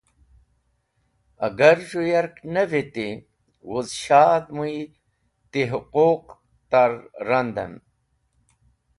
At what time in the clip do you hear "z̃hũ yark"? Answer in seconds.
1.87-2.35